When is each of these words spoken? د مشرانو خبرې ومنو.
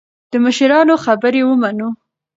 د 0.31 0.33
مشرانو 0.45 0.95
خبرې 1.05 1.41
ومنو. 1.45 1.89